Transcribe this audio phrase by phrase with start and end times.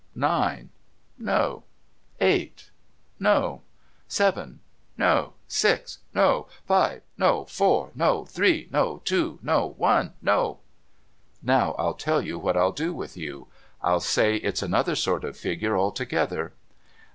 [0.15, 0.71] Nine?
[1.19, 1.65] No.
[2.19, 2.71] Eight?
[3.19, 3.61] No.
[4.07, 4.59] Seven?
[4.97, 5.33] No.
[5.47, 5.99] Six?
[6.11, 6.47] No.
[6.65, 7.03] Five?
[7.19, 7.45] No.
[7.45, 7.91] Four?
[7.93, 8.25] No.
[8.25, 8.67] Three?
[8.71, 8.99] No.
[9.05, 9.37] Two?
[9.43, 10.13] No, One?
[10.19, 10.57] No.
[11.43, 13.45] Now I'll tell you what I'll do with you.
[13.83, 16.53] I'll say it's another sort of figure altogether.